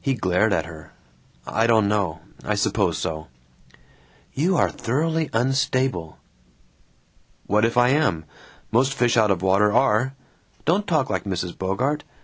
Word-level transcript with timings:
He 0.00 0.14
glared 0.14 0.52
at 0.52 0.66
her. 0.66 0.92
"I 1.46 1.68
don't 1.68 1.86
know. 1.86 2.18
I 2.44 2.56
suppose 2.56 2.98
so." 2.98 3.28
"You 4.32 4.56
are 4.56 4.68
thoroughly 4.68 5.30
unstable!" 5.32 6.18
"What 7.46 7.64
if 7.64 7.76
I 7.76 7.90
am? 7.90 8.24
Most 8.72 8.94
fish 8.94 9.16
out 9.16 9.30
of 9.30 9.42
water 9.42 9.70
are! 9.72 10.14
Don't 10.64 10.88
talk 10.88 11.08
like 11.08 11.22
Mrs. 11.22 11.56
Bogart! 11.56 12.02